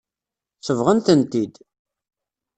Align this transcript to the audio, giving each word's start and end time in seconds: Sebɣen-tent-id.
Sebɣen-tent-id. 0.65 1.53